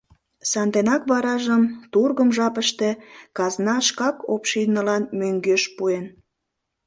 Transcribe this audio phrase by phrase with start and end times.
[0.51, 2.89] Санденак варажым, тургым жапыште,
[3.37, 6.05] казна шкак общинылан мӧҥгеш пуэн.